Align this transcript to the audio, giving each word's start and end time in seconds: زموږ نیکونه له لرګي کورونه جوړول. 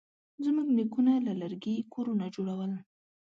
زموږ 0.45 0.67
نیکونه 0.77 1.13
له 1.27 1.33
لرګي 1.41 1.75
کورونه 1.93 2.25
جوړول. 2.35 2.71